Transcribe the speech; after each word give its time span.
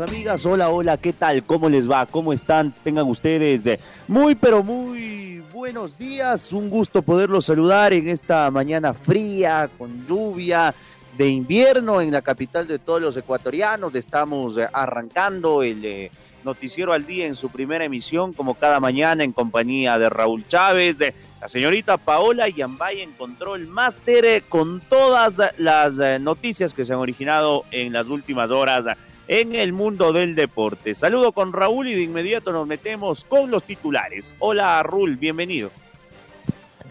Amigas, 0.00 0.44
hola, 0.46 0.70
hola, 0.70 0.96
¿qué 0.96 1.12
tal? 1.12 1.44
¿Cómo 1.44 1.68
les 1.68 1.90
va? 1.90 2.06
¿Cómo 2.06 2.32
están? 2.32 2.72
Tengan 2.82 3.08
ustedes 3.08 3.66
eh, 3.66 3.78
muy, 4.08 4.34
pero 4.34 4.62
muy 4.62 5.42
buenos 5.52 5.96
días. 5.98 6.52
Un 6.52 6.70
gusto 6.70 7.02
poderlos 7.02 7.44
saludar 7.44 7.92
en 7.92 8.08
esta 8.08 8.50
mañana 8.50 8.94
fría, 8.94 9.68
con 9.78 10.06
lluvia 10.06 10.74
de 11.16 11.28
invierno 11.28 12.00
en 12.00 12.10
la 12.12 12.22
capital 12.22 12.66
de 12.66 12.78
todos 12.78 13.00
los 13.00 13.16
ecuatorianos. 13.16 13.94
Estamos 13.94 14.58
eh, 14.58 14.68
arrancando 14.72 15.62
el 15.62 15.84
eh, 15.84 16.10
noticiero 16.44 16.92
al 16.92 17.06
día 17.06 17.26
en 17.26 17.36
su 17.36 17.50
primera 17.50 17.84
emisión, 17.84 18.32
como 18.32 18.54
cada 18.54 18.80
mañana, 18.80 19.22
en 19.22 19.32
compañía 19.32 19.98
de 19.98 20.08
Raúl 20.08 20.46
Chávez, 20.48 20.98
de 20.98 21.14
la 21.40 21.48
señorita 21.48 21.98
Paola 21.98 22.48
Yambay 22.48 23.00
en 23.00 23.12
control 23.12 23.68
máster 23.68 24.42
con 24.48 24.80
todas 24.80 25.36
las 25.58 26.20
noticias 26.20 26.72
que 26.74 26.84
se 26.84 26.94
han 26.94 26.98
originado 26.98 27.64
en 27.70 27.92
las 27.92 28.06
últimas 28.06 28.50
horas 28.50 28.96
en 29.28 29.54
el 29.54 29.72
mundo 29.72 30.12
del 30.12 30.34
deporte. 30.34 30.94
Saludo 30.94 31.32
con 31.32 31.52
Raúl 31.52 31.88
y 31.88 31.94
de 31.94 32.02
inmediato 32.02 32.52
nos 32.52 32.66
metemos 32.66 33.24
con 33.24 33.50
los 33.50 33.64
titulares. 33.64 34.34
Hola 34.38 34.82
Raúl, 34.82 35.16
bienvenido. 35.16 35.70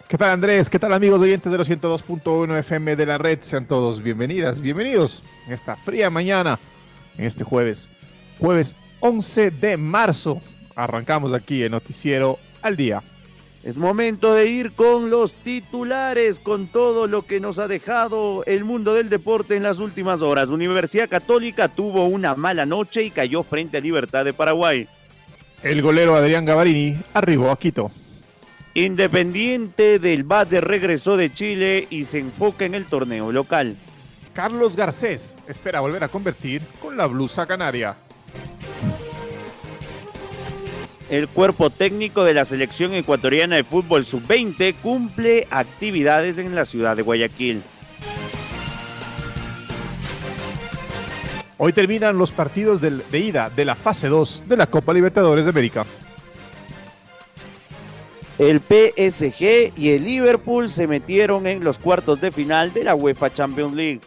¿Qué 0.08 0.18
tal 0.18 0.30
Andrés? 0.30 0.70
¿Qué 0.70 0.78
tal 0.78 0.94
amigos 0.94 1.22
oyentes 1.22 1.52
de 1.52 1.58
los 1.58 1.70
102.1 1.70 2.60
FM 2.60 2.96
de 2.96 3.06
la 3.06 3.18
red? 3.18 3.40
Sean 3.42 3.66
todos 3.66 4.02
bienvenidas, 4.02 4.62
bienvenidos 4.62 5.24
en 5.48 5.54
esta 5.54 5.76
fría 5.76 6.10
mañana, 6.10 6.60
en 7.18 7.26
este 7.26 7.44
jueves, 7.44 7.90
jueves 8.40 8.76
11 9.00 9.52
de 9.52 9.78
marzo. 9.78 10.42
Arrancamos 10.76 11.34
aquí 11.34 11.64
el 11.64 11.72
noticiero 11.72 12.38
al 12.62 12.76
día. 12.78 13.02
Es 13.64 13.78
momento 13.78 14.34
de 14.34 14.48
ir 14.48 14.74
con 14.74 15.10
los 15.10 15.34
titulares, 15.36 16.42
con 16.42 16.68
todo 16.68 17.08
lo 17.08 17.26
que 17.26 17.40
nos 17.40 17.60
ha 17.60 17.70
dejado 17.70 18.44
el 18.46 18.66
mundo 18.66 18.94
del 18.94 19.10
deporte 19.10 19.56
en 19.56 19.64
las 19.64 19.80
últimas 19.80 20.22
horas. 20.22 20.50
Universidad 20.50 21.08
Católica 21.08 21.70
tuvo 21.70 22.06
una 22.08 22.36
mala 22.36 22.66
noche 22.66 23.04
y 23.04 23.10
cayó 23.10 23.42
frente 23.42 23.78
a 23.78 23.82
Libertad 23.82 24.26
de 24.26 24.34
Paraguay. 24.34 24.90
El 25.62 25.82
golero 25.82 26.14
Adrián 26.14 26.44
Gavarini 26.44 26.98
arribó 27.14 27.52
a 27.52 27.58
Quito. 27.58 27.90
Independiente 28.74 29.98
del 29.98 30.26
Bate 30.26 30.60
regresó 30.60 31.16
de 31.16 31.34
Chile 31.34 31.88
y 31.90 32.04
se 32.04 32.20
enfoca 32.20 32.66
en 32.66 32.76
el 32.76 32.86
torneo 32.86 33.32
local. 33.32 33.78
Carlos 34.34 34.76
Garcés 34.76 35.38
espera 35.48 35.80
volver 35.80 36.04
a 36.04 36.10
convertir 36.10 36.64
con 36.82 36.98
la 36.98 37.06
blusa 37.06 37.46
canaria. 37.46 37.96
El 41.10 41.28
cuerpo 41.28 41.70
técnico 41.70 42.24
de 42.24 42.34
la 42.34 42.46
selección 42.46 42.94
ecuatoriana 42.94 43.56
de 43.56 43.64
fútbol 43.64 44.06
sub-20 44.06 44.76
cumple 44.82 45.48
actividades 45.52 46.38
en 46.38 46.56
la 46.56 46.66
ciudad 46.66 46.96
de 46.96 47.02
Guayaquil. 47.02 47.62
Hoy 51.58 51.72
terminan 51.72 52.18
los 52.18 52.32
partidos 52.32 52.82
de 52.82 53.20
ida 53.20 53.50
de 53.50 53.66
la 53.66 53.76
fase 53.76 54.08
2 54.08 54.44
de 54.48 54.58
la 54.58 54.68
Copa 54.68 54.92
Libertadores 54.92 55.46
de 55.46 55.52
América. 55.52 55.86
El 58.40 58.60
PSG 58.60 59.74
y 59.78 59.90
el 59.92 60.04
Liverpool 60.04 60.70
se 60.70 60.88
metieron 60.88 61.46
en 61.46 61.64
los 61.64 61.78
cuartos 61.78 62.20
de 62.20 62.32
final 62.32 62.74
de 62.74 62.84
la 62.84 62.96
UEFA 62.96 63.32
Champions 63.32 63.74
League. 63.74 64.02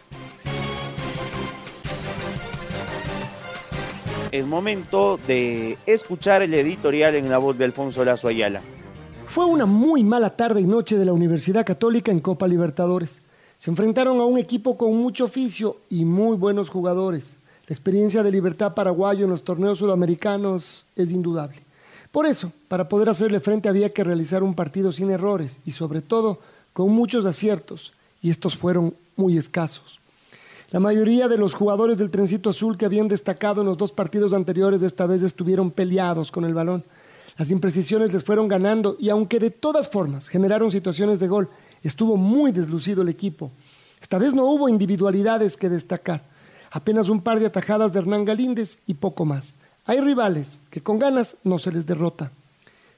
Es 4.31 4.45
momento 4.45 5.19
de 5.27 5.77
escuchar 5.85 6.41
el 6.41 6.53
editorial 6.53 7.15
en 7.15 7.29
la 7.29 7.37
voz 7.37 7.57
de 7.57 7.65
Alfonso 7.65 8.03
Lazo 8.03 8.27
Ayala. 8.27 8.61
Fue 9.27 9.45
una 9.45 9.65
muy 9.65 10.03
mala 10.03 10.35
tarde 10.35 10.61
y 10.61 10.65
noche 10.65 10.97
de 10.97 11.05
la 11.05 11.13
Universidad 11.13 11.65
Católica 11.65 12.11
en 12.11 12.19
Copa 12.19 12.47
Libertadores. 12.47 13.21
Se 13.57 13.69
enfrentaron 13.69 14.19
a 14.19 14.25
un 14.25 14.37
equipo 14.37 14.77
con 14.77 14.95
mucho 14.97 15.25
oficio 15.25 15.77
y 15.89 16.05
muy 16.05 16.37
buenos 16.37 16.69
jugadores. 16.69 17.37
La 17.67 17.73
experiencia 17.73 18.23
de 18.23 18.31
Libertad 18.31 18.73
Paraguayo 18.73 19.25
en 19.25 19.31
los 19.31 19.43
torneos 19.43 19.79
sudamericanos 19.79 20.85
es 20.95 21.11
indudable. 21.11 21.57
Por 22.11 22.25
eso, 22.25 22.51
para 22.67 22.87
poder 22.87 23.09
hacerle 23.09 23.39
frente 23.39 23.69
había 23.69 23.93
que 23.93 24.03
realizar 24.03 24.43
un 24.43 24.55
partido 24.55 24.91
sin 24.91 25.09
errores 25.11 25.59
y 25.65 25.71
sobre 25.71 26.01
todo 26.01 26.39
con 26.73 26.91
muchos 26.91 27.25
aciertos, 27.25 27.93
y 28.21 28.29
estos 28.29 28.55
fueron 28.55 28.93
muy 29.15 29.37
escasos. 29.37 29.99
La 30.69 30.81
mayoría 30.81 31.29
de 31.29 31.37
los 31.37 31.53
jugadores 31.53 31.97
del 31.97 32.09
Trencito 32.09 32.49
Azul 32.49 32.77
que 32.77 32.85
habían 32.85 33.07
destacado 33.07 33.61
en 33.61 33.67
los 33.67 33.77
dos 33.77 33.93
partidos 33.93 34.33
anteriores 34.33 34.81
esta 34.81 35.05
vez 35.05 35.23
estuvieron 35.23 35.71
peleados 35.71 36.29
con 36.29 36.43
el 36.43 36.53
balón. 36.53 36.83
Las 37.37 37.51
imprecisiones 37.51 38.11
les 38.11 38.25
fueron 38.25 38.49
ganando 38.49 38.97
y 38.99 39.07
aunque 39.07 39.39
de 39.39 39.49
todas 39.49 39.87
formas 39.87 40.27
generaron 40.27 40.69
situaciones 40.69 41.19
de 41.19 41.29
gol, 41.29 41.47
estuvo 41.83 42.17
muy 42.17 42.51
deslucido 42.51 43.01
el 43.01 43.07
equipo. 43.07 43.49
Esta 44.01 44.17
vez 44.17 44.33
no 44.33 44.43
hubo 44.43 44.67
individualidades 44.67 45.55
que 45.55 45.69
destacar, 45.69 46.23
apenas 46.69 47.07
un 47.07 47.21
par 47.21 47.39
de 47.39 47.45
atajadas 47.45 47.93
de 47.93 47.99
Hernán 47.99 48.25
Galíndez 48.25 48.79
y 48.87 48.95
poco 48.95 49.23
más. 49.23 49.53
Hay 49.85 50.01
rivales 50.01 50.59
que 50.69 50.83
con 50.83 50.99
ganas 50.99 51.37
no 51.45 51.59
se 51.59 51.71
les 51.71 51.85
derrota. 51.85 52.33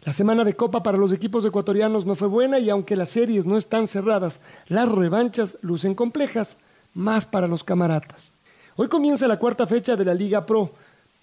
La 0.05 0.13
semana 0.13 0.43
de 0.43 0.55
Copa 0.55 0.81
para 0.81 0.97
los 0.97 1.11
equipos 1.11 1.45
ecuatorianos 1.45 2.07
no 2.07 2.15
fue 2.15 2.29
buena 2.29 2.57
y 2.57 2.71
aunque 2.71 2.95
las 2.95 3.11
series 3.11 3.45
no 3.45 3.57
están 3.57 3.87
cerradas, 3.87 4.39
las 4.69 4.89
revanchas 4.89 5.59
lucen 5.61 5.93
complejas 5.93 6.57
más 6.99 7.25
para 7.25 7.47
los 7.47 7.63
camaratas. 7.63 8.33
Hoy 8.75 8.87
comienza 8.87 9.27
la 9.27 9.39
cuarta 9.39 9.65
fecha 9.65 9.95
de 9.95 10.05
la 10.05 10.13
Liga 10.13 10.45
Pro, 10.45 10.71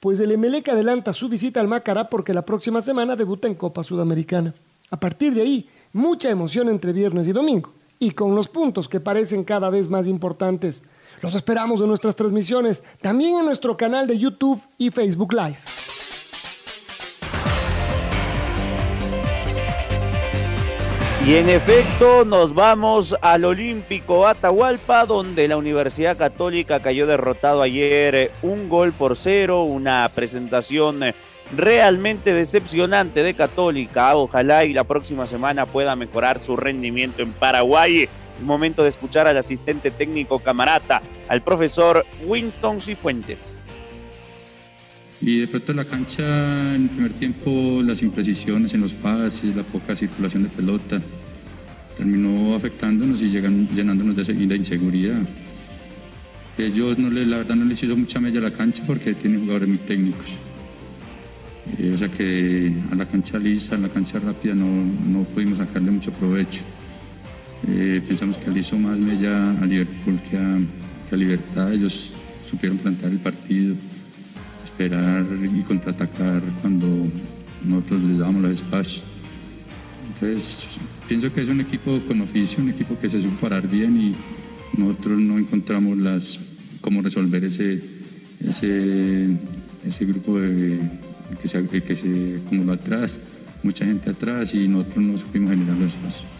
pues 0.00 0.18
el 0.18 0.32
Emelec 0.32 0.68
adelanta 0.68 1.12
su 1.12 1.28
visita 1.28 1.60
al 1.60 1.68
Macará 1.68 2.08
porque 2.08 2.34
la 2.34 2.44
próxima 2.44 2.82
semana 2.82 3.16
debuta 3.16 3.46
en 3.46 3.54
Copa 3.54 3.84
Sudamericana. 3.84 4.54
A 4.90 4.98
partir 4.98 5.34
de 5.34 5.42
ahí, 5.42 5.68
mucha 5.92 6.30
emoción 6.30 6.68
entre 6.68 6.92
viernes 6.92 7.28
y 7.28 7.32
domingo, 7.32 7.72
y 7.98 8.10
con 8.10 8.34
los 8.34 8.48
puntos 8.48 8.88
que 8.88 9.00
parecen 9.00 9.44
cada 9.44 9.70
vez 9.70 9.88
más 9.88 10.06
importantes. 10.06 10.82
Los 11.22 11.34
esperamos 11.34 11.80
en 11.80 11.88
nuestras 11.88 12.14
transmisiones, 12.14 12.82
también 13.00 13.38
en 13.38 13.46
nuestro 13.46 13.76
canal 13.76 14.06
de 14.06 14.18
YouTube 14.18 14.60
y 14.78 14.90
Facebook 14.90 15.32
Live. 15.32 15.75
Y 21.26 21.34
en 21.34 21.48
efecto 21.48 22.24
nos 22.24 22.54
vamos 22.54 23.16
al 23.20 23.44
Olímpico 23.44 24.28
Atahualpa, 24.28 25.06
donde 25.06 25.48
la 25.48 25.56
Universidad 25.56 26.16
Católica 26.16 26.78
cayó 26.78 27.08
derrotado 27.08 27.62
ayer 27.62 28.14
eh, 28.14 28.30
un 28.42 28.68
gol 28.68 28.92
por 28.92 29.16
cero, 29.16 29.64
una 29.64 30.08
presentación 30.14 31.02
eh, 31.02 31.14
realmente 31.56 32.32
decepcionante 32.32 33.24
de 33.24 33.34
Católica. 33.34 34.14
Ojalá 34.14 34.64
y 34.66 34.72
la 34.72 34.84
próxima 34.84 35.26
semana 35.26 35.66
pueda 35.66 35.96
mejorar 35.96 36.40
su 36.40 36.54
rendimiento 36.56 37.22
en 37.22 37.32
Paraguay. 37.32 38.08
Momento 38.40 38.84
de 38.84 38.90
escuchar 38.90 39.26
al 39.26 39.36
asistente 39.36 39.90
técnico 39.90 40.38
camarata, 40.38 41.02
al 41.26 41.42
profesor 41.42 42.06
Winston 42.24 42.80
Cifuentes. 42.80 43.52
Y 45.20 45.40
de 45.40 45.46
pronto 45.46 45.72
la 45.72 45.84
cancha 45.84 46.74
en 46.74 46.82
el 46.82 46.88
primer 46.90 47.12
tiempo, 47.14 47.82
las 47.82 48.02
imprecisiones 48.02 48.74
en 48.74 48.82
los 48.82 48.92
pases, 48.92 49.56
la 49.56 49.62
poca 49.62 49.96
circulación 49.96 50.42
de 50.42 50.50
pelota, 50.50 51.00
terminó 51.96 52.54
afectándonos 52.54 53.20
y 53.22 53.30
llegan, 53.30 53.66
llenándonos 53.68 54.16
de 54.16 54.56
inseguridad. 54.56 55.22
Ellos 56.58 56.98
no 56.98 57.10
le, 57.10 57.24
la 57.24 57.38
verdad 57.38 57.56
no 57.56 57.64
les 57.64 57.82
hizo 57.82 57.96
mucha 57.96 58.20
mella 58.20 58.40
a 58.40 58.44
la 58.44 58.50
cancha 58.50 58.82
porque 58.86 59.14
tienen 59.14 59.40
jugadores 59.40 59.68
muy 59.68 59.78
técnicos. 59.78 60.26
Eh, 61.78 61.92
o 61.94 61.98
sea 61.98 62.08
que 62.08 62.72
a 62.92 62.94
la 62.94 63.06
cancha 63.06 63.38
lisa, 63.38 63.74
a 63.74 63.78
la 63.78 63.88
cancha 63.88 64.18
rápida 64.18 64.54
no, 64.54 64.66
no 65.06 65.24
pudimos 65.24 65.58
sacarle 65.58 65.90
mucho 65.90 66.12
provecho. 66.12 66.60
Eh, 67.68 68.02
pensamos 68.06 68.36
que 68.36 68.50
le 68.50 68.60
hizo 68.60 68.76
más 68.78 68.96
mella 68.98 69.50
a 69.60 69.64
Liverpool 69.64 70.20
que 70.30 70.36
a 70.36 71.16
Libertad. 71.16 71.72
Ellos 71.72 72.12
supieron 72.50 72.78
plantar 72.78 73.10
el 73.10 73.18
partido 73.18 73.74
esperar 74.76 75.24
y 75.42 75.62
contraatacar 75.62 76.42
cuando 76.60 76.86
nosotros 77.64 78.02
les 78.02 78.18
damos 78.18 78.42
los 78.42 78.52
espacios. 78.58 79.02
Entonces, 80.12 80.66
pienso 81.08 81.32
que 81.32 81.40
es 81.40 81.48
un 81.48 81.62
equipo 81.62 81.98
con 82.06 82.20
oficio, 82.20 82.62
un 82.62 82.70
equipo 82.70 82.98
que 83.00 83.08
se 83.08 83.22
supo 83.22 83.40
parar 83.40 83.66
bien 83.66 83.96
y 83.98 84.14
nosotros 84.78 85.18
no 85.18 85.38
encontramos 85.38 85.96
las 85.96 86.38
cómo 86.82 87.00
resolver 87.00 87.42
ese, 87.44 87.80
ese, 88.40 90.04
grupo 90.04 90.38
de, 90.38 90.78
que, 91.40 91.48
se, 91.48 91.66
que 91.66 91.96
se 91.96 92.42
acumuló 92.44 92.74
atrás, 92.74 93.18
mucha 93.62 93.86
gente 93.86 94.10
atrás 94.10 94.54
y 94.54 94.68
nosotros 94.68 95.04
no 95.04 95.18
supimos 95.18 95.50
generar 95.50 95.76
los 95.78 95.94
espacios. 95.94 96.35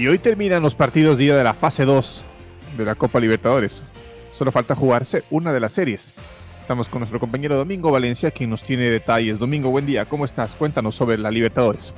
Y 0.00 0.08
hoy 0.08 0.18
terminan 0.18 0.62
los 0.62 0.74
partidos 0.74 1.18
día 1.18 1.36
de 1.36 1.44
la 1.44 1.52
fase 1.52 1.84
2 1.84 2.24
de 2.78 2.84
la 2.86 2.94
Copa 2.94 3.20
Libertadores. 3.20 3.82
Solo 4.32 4.50
falta 4.50 4.74
jugarse 4.74 5.24
una 5.28 5.52
de 5.52 5.60
las 5.60 5.72
series. 5.72 6.14
Estamos 6.58 6.88
con 6.88 7.00
nuestro 7.00 7.20
compañero 7.20 7.54
Domingo 7.58 7.90
Valencia, 7.90 8.30
quien 8.30 8.48
nos 8.48 8.62
tiene 8.62 8.88
detalles. 8.88 9.38
Domingo, 9.38 9.68
buen 9.68 9.84
día, 9.84 10.06
¿cómo 10.06 10.24
estás? 10.24 10.56
Cuéntanos 10.56 10.94
sobre 10.94 11.18
la 11.18 11.30
Libertadores. 11.30 11.92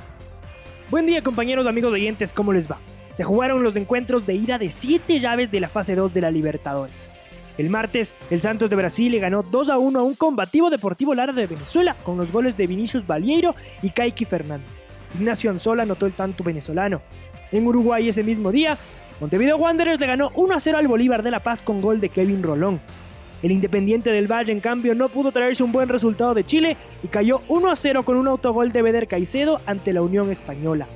Buen 0.91 1.05
día, 1.05 1.23
compañeros, 1.23 1.65
amigos 1.65 1.93
oyentes, 1.93 2.33
¿cómo 2.33 2.51
les 2.51 2.69
va? 2.69 2.77
Se 3.13 3.23
jugaron 3.23 3.63
los 3.63 3.77
encuentros 3.77 4.25
de 4.25 4.33
ida 4.33 4.57
de 4.57 4.69
7 4.69 5.21
llaves 5.21 5.49
de 5.49 5.61
la 5.61 5.69
fase 5.69 5.95
2 5.95 6.13
de 6.13 6.19
la 6.19 6.29
Libertadores. 6.29 7.09
El 7.57 7.69
martes, 7.69 8.13
el 8.29 8.41
Santos 8.41 8.69
de 8.69 8.75
Brasil 8.75 9.13
le 9.13 9.19
ganó 9.19 9.43
2 9.43 9.69
a 9.69 9.77
1 9.77 9.97
a 9.97 10.03
un 10.03 10.15
combativo 10.15 10.69
Deportivo 10.69 11.15
Lara 11.15 11.31
de 11.31 11.47
Venezuela 11.47 11.95
con 12.03 12.17
los 12.17 12.33
goles 12.33 12.57
de 12.57 12.67
Vinicius 12.67 13.07
Balieiro 13.07 13.55
y 13.81 13.91
Kaiki 13.91 14.25
Fernández. 14.25 14.87
Ignacio 15.15 15.51
Anzola 15.51 15.83
anotó 15.83 16.05
el 16.05 16.13
tanto 16.15 16.43
venezolano. 16.43 17.01
En 17.53 17.67
Uruguay 17.67 18.09
ese 18.09 18.23
mismo 18.23 18.51
día, 18.51 18.79
Montevideo 19.21 19.57
Wanderers 19.57 19.99
le 19.99 20.07
ganó 20.07 20.31
1 20.33 20.55
a 20.55 20.59
0 20.59 20.79
al 20.79 20.87
Bolívar 20.87 21.21
de 21.21 21.29
La 21.29 21.43
Paz 21.43 21.61
con 21.61 21.81
gol 21.81 22.01
de 22.01 22.09
Kevin 22.09 22.41
Rolón. 22.41 22.81
El 23.43 23.51
Independiente 23.51 24.09
del 24.09 24.25
Valle, 24.25 24.51
en 24.51 24.59
cambio, 24.59 24.95
no 24.95 25.07
pudo 25.07 25.31
traerse 25.31 25.63
un 25.63 25.71
buen 25.71 25.87
resultado 25.87 26.33
de 26.33 26.43
Chile 26.43 26.77
y 27.03 27.09
cayó 27.09 27.43
1 27.49 27.69
a 27.69 27.75
0 27.75 28.03
con 28.05 28.17
un 28.17 28.27
autogol 28.27 28.71
de 28.71 28.81
Beder 28.81 29.07
Caicedo 29.07 29.61
ante 29.67 29.93
la 29.93 30.01
Unión 30.01 30.31
Española. 30.31 30.87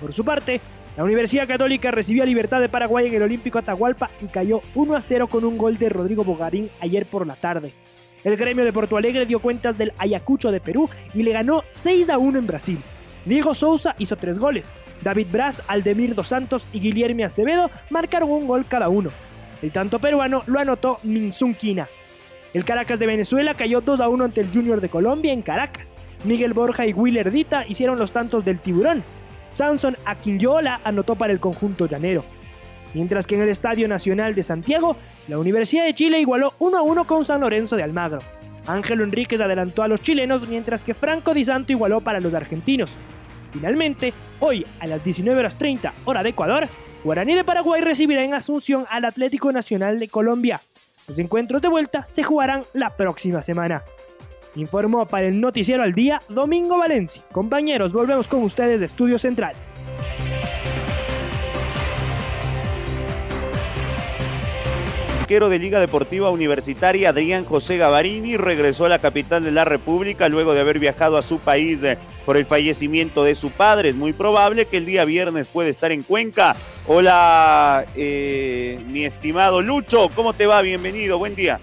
Por 0.00 0.12
su 0.12 0.24
parte, 0.24 0.60
la 0.96 1.04
Universidad 1.04 1.46
Católica 1.46 1.92
recibió 1.92 2.24
a 2.24 2.26
Libertad 2.26 2.60
de 2.60 2.68
Paraguay 2.68 3.06
en 3.06 3.14
el 3.14 3.22
Olímpico 3.22 3.60
Atahualpa 3.60 4.10
y 4.20 4.26
cayó 4.26 4.62
1 4.74 4.96
a 4.96 5.00
0 5.00 5.28
con 5.28 5.44
un 5.44 5.56
gol 5.56 5.78
de 5.78 5.90
Rodrigo 5.90 6.24
Bogarín 6.24 6.68
ayer 6.80 7.06
por 7.06 7.24
la 7.24 7.36
tarde. 7.36 7.72
El 8.24 8.36
gremio 8.36 8.64
de 8.64 8.72
Porto 8.72 8.96
Alegre 8.96 9.26
dio 9.26 9.38
cuentas 9.38 9.78
del 9.78 9.92
Ayacucho 9.98 10.50
de 10.50 10.58
Perú 10.58 10.90
y 11.14 11.22
le 11.22 11.30
ganó 11.30 11.62
6 11.70 12.08
a 12.10 12.18
1 12.18 12.40
en 12.40 12.46
Brasil. 12.48 12.78
Diego 13.24 13.54
Souza 13.54 13.94
hizo 13.98 14.16
tres 14.16 14.38
goles. 14.38 14.74
David 15.02 15.28
Braz, 15.30 15.62
Aldemir 15.66 16.14
Dos 16.14 16.28
Santos 16.28 16.66
y 16.72 16.80
Guillermo 16.80 17.24
Acevedo 17.24 17.70
marcaron 17.90 18.30
un 18.30 18.46
gol 18.46 18.66
cada 18.68 18.88
uno. 18.88 19.10
El 19.62 19.72
tanto 19.72 19.98
peruano 19.98 20.42
lo 20.46 20.58
anotó 20.58 20.98
Minsun 21.04 21.54
Quina. 21.54 21.88
El 22.52 22.64
Caracas 22.64 22.98
de 22.98 23.06
Venezuela 23.06 23.54
cayó 23.54 23.80
2 23.80 24.00
a 24.00 24.08
1 24.08 24.24
ante 24.24 24.40
el 24.40 24.52
Junior 24.52 24.80
de 24.80 24.88
Colombia 24.88 25.32
en 25.32 25.42
Caracas. 25.42 25.94
Miguel 26.24 26.52
Borja 26.52 26.86
y 26.86 26.92
Willer 26.92 27.30
Dita 27.30 27.66
hicieron 27.66 27.98
los 27.98 28.12
tantos 28.12 28.44
del 28.44 28.60
tiburón. 28.60 29.02
Samson 29.50 29.96
Aquinyola 30.04 30.80
anotó 30.84 31.16
para 31.16 31.32
el 31.32 31.40
conjunto 31.40 31.86
llanero. 31.86 32.24
Mientras 32.92 33.26
que 33.26 33.34
en 33.34 33.42
el 33.42 33.48
Estadio 33.48 33.88
Nacional 33.88 34.34
de 34.34 34.44
Santiago, 34.44 34.96
la 35.28 35.38
Universidad 35.38 35.84
de 35.84 35.94
Chile 35.94 36.20
igualó 36.20 36.54
1 36.58 36.78
a 36.78 36.82
1 36.82 37.06
con 37.06 37.24
San 37.24 37.40
Lorenzo 37.40 37.76
de 37.76 37.82
Almagro. 37.82 38.20
Ángelo 38.66 39.04
Enríquez 39.04 39.40
adelantó 39.40 39.82
a 39.82 39.88
los 39.88 40.00
chilenos 40.00 40.46
mientras 40.48 40.82
que 40.82 40.94
Franco 40.94 41.34
Di 41.34 41.44
Santo 41.44 41.72
igualó 41.72 42.00
para 42.00 42.20
los 42.20 42.34
argentinos. 42.34 42.92
Finalmente, 43.54 44.12
hoy 44.40 44.66
a 44.80 44.86
las 44.88 45.02
19 45.04 45.38
horas 45.38 45.56
30 45.56 45.94
hora 46.06 46.24
de 46.24 46.30
Ecuador, 46.30 46.68
Guaraní 47.04 47.36
de 47.36 47.44
Paraguay 47.44 47.80
recibirá 47.82 48.24
en 48.24 48.34
Asunción 48.34 48.84
al 48.90 49.04
Atlético 49.04 49.52
Nacional 49.52 50.00
de 50.00 50.08
Colombia. 50.08 50.60
Los 51.06 51.20
encuentros 51.20 51.62
de 51.62 51.68
vuelta 51.68 52.04
se 52.04 52.24
jugarán 52.24 52.64
la 52.72 52.96
próxima 52.96 53.42
semana. 53.42 53.84
Informó 54.56 55.06
para 55.06 55.28
el 55.28 55.40
Noticiero 55.40 55.84
al 55.84 55.94
Día 55.94 56.20
Domingo 56.28 56.78
Valencia. 56.78 57.22
Compañeros, 57.30 57.92
volvemos 57.92 58.26
con 58.26 58.42
ustedes 58.42 58.80
de 58.80 58.86
Estudios 58.86 59.22
Centrales. 59.22 59.74
Arquero 65.24 65.48
de 65.48 65.58
Liga 65.58 65.80
Deportiva 65.80 66.28
Universitaria 66.28 67.08
Adrián 67.08 67.46
José 67.46 67.78
Gavarini 67.78 68.36
regresó 68.36 68.84
a 68.84 68.90
la 68.90 68.98
capital 68.98 69.42
de 69.42 69.52
la 69.52 69.64
República 69.64 70.28
luego 70.28 70.52
de 70.52 70.60
haber 70.60 70.78
viajado 70.78 71.16
a 71.16 71.22
su 71.22 71.38
país 71.38 71.82
eh, 71.82 71.96
por 72.26 72.36
el 72.36 72.44
fallecimiento 72.44 73.24
de 73.24 73.34
su 73.34 73.50
padre. 73.50 73.88
Es 73.88 73.94
muy 73.94 74.12
probable 74.12 74.66
que 74.66 74.76
el 74.76 74.84
día 74.84 75.06
viernes 75.06 75.48
pueda 75.50 75.70
estar 75.70 75.92
en 75.92 76.02
Cuenca. 76.02 76.56
Hola, 76.86 77.86
eh, 77.96 78.78
mi 78.86 79.06
estimado 79.06 79.62
Lucho, 79.62 80.10
¿cómo 80.14 80.34
te 80.34 80.44
va? 80.44 80.60
Bienvenido, 80.60 81.16
buen 81.16 81.34
día. 81.34 81.58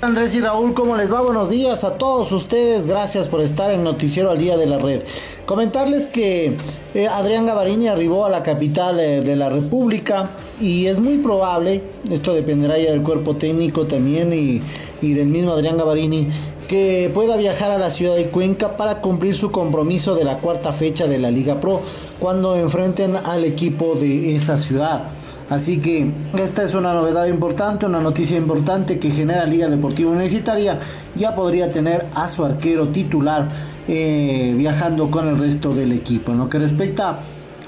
Andrés 0.00 0.34
y 0.34 0.40
Raúl, 0.40 0.72
¿cómo 0.72 0.96
les 0.96 1.12
va? 1.12 1.20
Buenos 1.20 1.50
días 1.50 1.84
a 1.84 1.98
todos 1.98 2.32
ustedes. 2.32 2.86
Gracias 2.86 3.28
por 3.28 3.42
estar 3.42 3.70
en 3.70 3.84
Noticiero 3.84 4.30
al 4.30 4.38
Día 4.38 4.56
de 4.56 4.64
la 4.64 4.78
Red. 4.78 5.02
Comentarles 5.44 6.06
que 6.06 6.56
eh, 6.94 7.06
Adrián 7.06 7.44
Gavarini 7.44 7.88
arribó 7.88 8.24
a 8.24 8.30
la 8.30 8.42
capital 8.42 8.96
de 8.96 9.36
la 9.36 9.50
República 9.50 10.30
y 10.60 10.86
es 10.86 11.00
muy 11.00 11.18
probable, 11.18 11.82
esto 12.10 12.34
dependerá 12.34 12.78
ya 12.78 12.90
del 12.90 13.02
cuerpo 13.02 13.36
técnico 13.36 13.86
también 13.86 14.32
y, 14.32 14.62
del 15.02 15.26
mismo 15.26 15.52
Adrián 15.52 15.76
Gavarini, 15.76 16.28
que 16.66 17.10
pueda 17.12 17.36
viajar 17.36 17.70
a 17.70 17.78
la 17.78 17.90
ciudad 17.90 18.16
de 18.16 18.26
Cuenca 18.26 18.76
para 18.76 19.00
cumplir 19.00 19.34
su 19.34 19.50
compromiso 19.50 20.14
de 20.14 20.24
la 20.24 20.38
cuarta 20.38 20.72
fecha 20.72 21.06
de 21.06 21.18
la 21.18 21.30
Liga 21.30 21.60
Pro 21.60 21.82
cuando 22.18 22.56
enfrenten 22.56 23.14
al 23.16 23.44
equipo 23.44 23.94
de 23.94 24.34
esa 24.34 24.56
ciudad. 24.56 25.04
Así 25.48 25.78
que 25.78 26.10
esta 26.36 26.64
es 26.64 26.74
una 26.74 26.92
novedad 26.92 27.26
importante, 27.26 27.86
una 27.86 28.00
noticia 28.00 28.36
importante 28.36 28.98
que 28.98 29.12
genera 29.12 29.44
Liga 29.44 29.68
Deportiva 29.68 30.10
Universitaria. 30.10 30.80
Ya 31.14 31.36
podría 31.36 31.70
tener 31.70 32.06
a 32.14 32.28
su 32.28 32.44
arquero 32.44 32.88
titular 32.88 33.48
eh, 33.86 34.54
viajando 34.56 35.08
con 35.08 35.28
el 35.28 35.38
resto 35.38 35.72
del 35.72 35.92
equipo. 35.92 36.32
En 36.32 36.38
lo 36.38 36.48
que 36.48 36.58
respecta 36.58 37.20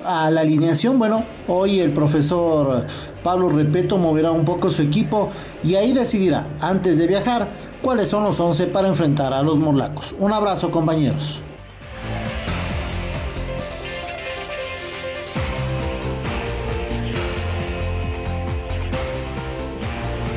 la 0.02 0.40
alineación, 0.40 0.98
bueno, 0.98 1.24
hoy 1.46 1.80
el 1.80 1.90
profesor 1.90 2.86
Pablo 3.22 3.48
Repeto 3.48 3.98
moverá 3.98 4.30
un 4.30 4.44
poco 4.44 4.70
su 4.70 4.82
equipo 4.82 5.30
y 5.64 5.74
ahí 5.74 5.92
decidirá, 5.92 6.46
antes 6.60 6.98
de 6.98 7.06
viajar, 7.06 7.48
cuáles 7.82 8.08
son 8.08 8.24
los 8.24 8.38
11 8.38 8.66
para 8.68 8.88
enfrentar 8.88 9.32
a 9.32 9.42
los 9.42 9.58
morlacos. 9.58 10.14
Un 10.18 10.32
abrazo 10.32 10.70
compañeros. 10.70 11.42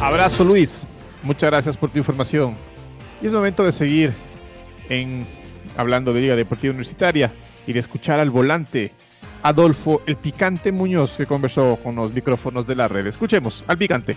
Abrazo 0.02 0.44
Luis, 0.44 0.86
muchas 1.22 1.52
gracias 1.52 1.78
por 1.78 1.92
tu 1.92 2.00
información. 2.00 2.56
Y 3.22 3.28
es 3.28 3.34
momento 3.34 3.64
de 3.64 3.72
seguir 3.72 4.14
en 4.90 5.28
hablando 5.78 6.12
de 6.12 6.22
Liga 6.22 6.36
Deportiva 6.36 6.72
Universitaria 6.72 7.32
y 7.68 7.74
de 7.74 7.80
escuchar 7.80 8.20
al 8.20 8.32
volante 8.32 8.92
Adolfo 9.44 10.02
el 10.06 10.16
Picante 10.16 10.72
Muñoz, 10.72 11.18
que 11.18 11.26
conversó 11.26 11.78
con 11.84 11.96
los 11.96 12.14
micrófonos 12.14 12.68
de 12.68 12.76
la 12.76 12.88
red. 12.88 13.08
Escuchemos 13.08 13.64
al 13.68 13.78
Picante. 13.78 14.16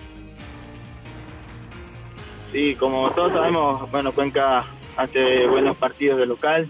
Sí, 2.53 2.77
como 2.77 3.11
todos 3.11 3.33
sabemos, 3.33 3.91
bueno, 3.91 4.13
Cuenca 4.13 4.65
hace 4.97 5.47
buenos 5.47 5.77
partidos 5.77 6.19
de 6.21 6.27
local. 6.27 6.69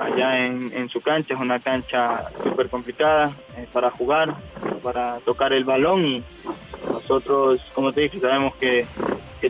Allá 0.00 0.44
en, 0.44 0.88
su 0.90 1.00
cancha, 1.00 1.34
es 1.34 1.40
una 1.40 1.58
cancha 1.60 2.30
súper 2.42 2.68
complicada 2.68 3.34
eh, 3.56 3.66
para 3.72 3.90
jugar, 3.90 4.34
para 4.82 5.18
tocar 5.20 5.54
el 5.54 5.64
balón 5.64 6.04
y 6.04 6.24
nosotros, 6.92 7.60
como 7.74 7.92
te 7.92 8.02
dije, 8.02 8.18
sabemos 8.18 8.54
que, 8.56 8.86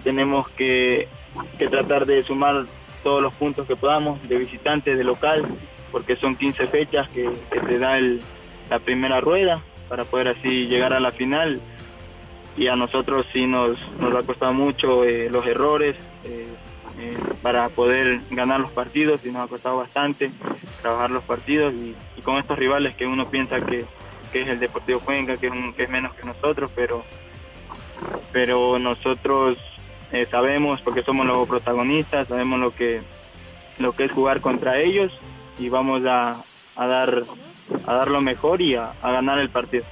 tenemos 0.04 0.48
que, 0.50 1.08
que 1.58 1.66
tratar 1.66 2.06
de 2.06 2.22
sumar 2.22 2.66
todos 3.02 3.20
los 3.20 3.32
puntos 3.34 3.66
que 3.66 3.75
podamos 3.75 4.26
de 4.28 4.37
visitantes, 4.37 4.96
de 4.96 5.02
local, 5.02 5.44
porque 5.90 6.16
son 6.16 6.37
15 6.37 6.66
fechas 6.66 7.09
que, 7.09 7.28
te 7.50 7.78
da 7.78 7.99
la 8.71 8.78
primera 8.78 9.21
rueda 9.21 9.62
para 9.88 10.04
poder 10.04 10.28
así 10.28 10.66
llegar 10.66 10.92
a 10.92 11.00
la 11.00 11.12
final. 11.12 11.61
Y 12.57 12.66
a 12.66 12.76
nosotros 12.76 13.26
sí 13.33 13.47
nos, 13.47 13.78
nos 14.00 14.14
ha 14.14 14.26
costado 14.26 14.52
mucho 14.52 15.04
eh, 15.04 15.30
los 15.30 15.47
errores 15.47 15.97
eh, 16.25 16.47
eh, 16.99 17.16
para 17.40 17.68
poder 17.68 18.21
ganar 18.30 18.59
los 18.61 18.73
partidos 18.73 19.25
y 19.25 19.30
nos 19.30 19.45
ha 19.45 19.49
costado 19.49 19.78
bastante 19.78 20.30
trabajar 20.83 21.11
los 21.11 21.23
partidos 21.23 21.73
y, 21.75 21.95
con 22.23 22.37
estos 22.37 22.59
rivales 22.59 22.97
que 22.97 23.07
uno 23.07 23.30
piensa 23.30 23.64
que, 23.64 23.85
es 24.33 24.49
el 24.49 24.59
Deportivo 24.59 25.00
Cuenca, 25.00 25.37
que 25.37 25.47
es, 25.47 25.52
que 25.76 25.85
es 25.85 25.88
menos 25.88 26.14
que 26.14 26.26
nosotros, 26.26 26.71
pero, 26.75 27.04
pero 28.33 28.78
nosotros 28.78 29.57
sabemos, 30.30 30.83
porque 30.83 31.02
somos 31.02 31.26
los 31.26 31.49
protagonistas, 31.49 32.28
sabemos 32.28 32.61
lo 32.61 32.75
que, 32.75 33.00
lo 33.78 33.92
que 33.92 34.04
es 34.04 34.12
jugar 34.12 34.40
contra 34.40 34.78
ellos 34.78 35.12
y 35.58 35.68
vamos 35.68 36.02
a, 36.06 36.36
dar, 36.76 37.22
a 37.86 37.94
dar 37.94 38.08
lo 38.08 38.20
mejor 38.20 38.62
y 38.62 38.74
a, 38.74 38.92
ganar 39.02 39.38
el 39.38 39.50
partido. 39.50 39.84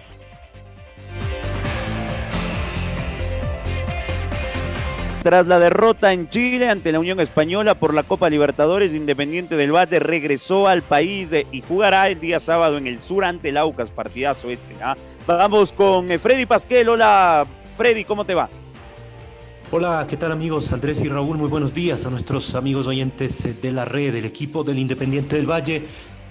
Tras 5.22 5.48
la 5.48 5.58
derrota 5.58 6.12
en 6.12 6.30
Chile 6.30 6.70
ante 6.70 6.92
la 6.92 7.00
Unión 7.00 7.18
Española 7.18 7.74
por 7.74 7.92
la 7.92 8.04
Copa 8.04 8.30
Libertadores, 8.30 8.94
Independiente 8.94 9.56
del 9.56 9.72
Bate 9.72 9.98
regresó 9.98 10.68
al 10.68 10.82
país 10.82 11.30
y 11.50 11.62
jugará 11.62 12.08
el 12.08 12.20
día 12.20 12.38
sábado 12.38 12.78
en 12.78 12.86
el 12.86 13.00
sur 13.00 13.24
ante 13.24 13.48
el 13.48 13.56
Aucas, 13.56 13.88
partidazo 13.88 14.50
este. 14.50 14.76
¿ah? 14.80 14.96
Vamos 15.26 15.72
con 15.72 16.12
eh, 16.12 16.20
Freddy 16.20 16.46
Pasquel. 16.46 16.88
Hola 16.88 17.44
Freddy, 17.76 18.04
¿cómo 18.04 18.24
te 18.24 18.34
va? 18.34 18.48
Hola, 19.78 20.06
¿qué 20.08 20.16
tal 20.16 20.32
amigos? 20.32 20.72
Andrés 20.72 21.02
y 21.02 21.08
Raúl, 21.10 21.36
muy 21.36 21.50
buenos 21.50 21.74
días 21.74 22.06
a 22.06 22.10
nuestros 22.10 22.54
amigos 22.54 22.86
oyentes 22.86 23.60
de 23.60 23.72
la 23.72 23.84
red. 23.84 24.14
El 24.14 24.24
equipo 24.24 24.64
del 24.64 24.78
Independiente 24.78 25.36
del 25.36 25.44
Valle 25.44 25.84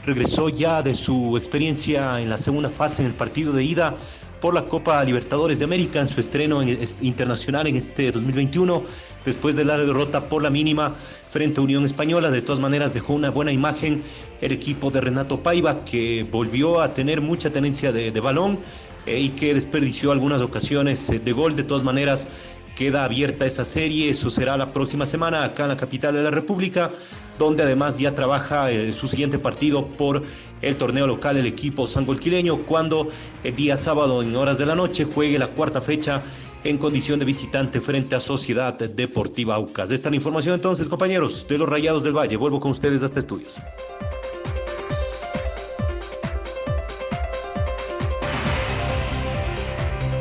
regresó 0.03 0.49
ya 0.49 0.81
de 0.81 0.95
su 0.95 1.37
experiencia 1.37 2.19
en 2.19 2.31
la 2.31 2.39
segunda 2.39 2.71
fase 2.71 3.03
en 3.03 3.09
el 3.09 3.13
partido 3.13 3.53
de 3.53 3.63
ida 3.63 3.93
por 4.41 4.55
la 4.55 4.65
Copa 4.65 5.03
Libertadores 5.03 5.59
de 5.59 5.65
América 5.65 6.01
en 6.01 6.09
su 6.09 6.19
estreno 6.19 6.63
internacional 6.63 7.67
en 7.67 7.75
este 7.75 8.11
2021, 8.11 8.83
después 9.23 9.55
de 9.55 9.63
la 9.63 9.77
derrota 9.77 10.27
por 10.27 10.41
la 10.41 10.49
mínima 10.49 10.95
frente 11.29 11.59
a 11.59 11.63
Unión 11.63 11.85
Española. 11.85 12.31
De 12.31 12.41
todas 12.41 12.59
maneras, 12.59 12.95
dejó 12.95 13.13
una 13.13 13.29
buena 13.29 13.51
imagen 13.51 14.01
el 14.41 14.53
equipo 14.53 14.89
de 14.89 15.01
Renato 15.01 15.43
Paiva, 15.43 15.85
que 15.85 16.25
volvió 16.31 16.81
a 16.81 16.95
tener 16.95 17.21
mucha 17.21 17.51
tenencia 17.51 17.91
de, 17.91 18.19
balón 18.19 18.57
eh, 19.05 19.19
y 19.19 19.29
que 19.29 19.53
desperdició 19.53 20.11
algunas 20.11 20.41
ocasiones 20.41 21.07
eh, 21.11 21.19
de 21.19 21.31
gol. 21.31 21.55
De 21.55 21.63
todas 21.63 21.83
maneras, 21.83 22.27
Queda 22.75 23.05
abierta 23.05 23.45
esa 23.45 23.63
serie, 23.63 24.09
eso 24.09 24.29
será 24.29 24.57
la 24.57 24.73
próxima 24.73 25.05
semana 25.05 25.45
acá 25.45 25.63
en 25.63 25.69
la 25.69 25.77
capital 25.77 26.13
de 26.13 26.21
la 26.21 26.29
República, 26.29 26.91
donde 27.39 27.63
además 27.63 27.97
ya 27.97 28.13
trabaja 28.13 28.69
eh, 28.69 28.91
su 28.91 29.07
siguiente 29.07 29.39
partido 29.39 29.87
por 29.87 30.23
el 30.61 30.75
torneo 30.75 31.07
local 31.07 31.37
el 31.37 31.45
equipo 31.45 31.87
sangolquileño, 31.87 32.65
cuando 32.65 33.07
el 33.45 33.55
día 33.55 33.77
sábado 33.77 34.21
en 34.21 34.35
horas 34.35 34.57
de 34.57 34.65
la 34.65 34.75
noche 34.75 35.05
juegue 35.05 35.39
la 35.39 35.47
cuarta 35.47 35.81
fecha 35.81 36.21
en 36.65 36.77
condición 36.77 37.17
de 37.17 37.25
visitante 37.25 37.79
frente 37.79 38.15
a 38.15 38.19
Sociedad 38.19 38.73
Deportiva 38.73 39.55
Aucas. 39.55 39.91
Esta 39.91 40.09
es 40.09 40.11
la 40.11 40.17
información 40.17 40.55
entonces, 40.55 40.89
compañeros 40.89 41.47
de 41.47 41.57
los 41.57 41.69
Rayados 41.69 42.03
del 42.03 42.17
Valle. 42.17 42.35
Vuelvo 42.35 42.59
con 42.59 42.71
ustedes 42.71 43.03
hasta 43.03 43.19
estudios. 43.19 43.61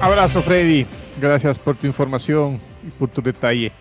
Abrazo, 0.00 0.42
Freddy. 0.42 0.87
Gracias 1.25 1.59
por 1.59 1.75
tu 1.75 1.87
información 1.87 2.61
y 2.87 2.90
por 2.90 3.09
tu 3.09 3.23
detalle. 3.23 3.73